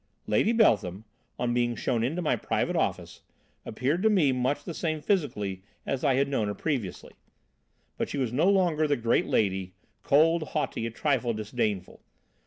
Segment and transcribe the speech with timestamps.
[0.25, 1.05] "Lady Beltham,
[1.37, 3.21] on being shown into my private office,
[3.67, 7.11] appeared to me much the same physically as I had known her previously,
[7.99, 12.01] but she was no longer the great lady, cold, haughty, a trifle disdainful.